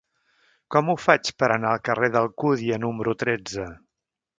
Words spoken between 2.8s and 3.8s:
número tretze?